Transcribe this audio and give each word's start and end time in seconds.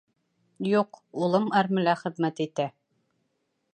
Юҡ, 0.69 0.97
улым 1.25 1.45
әрмелә 1.61 1.95
хеҙмәт 2.03 2.43
итә 2.47 2.67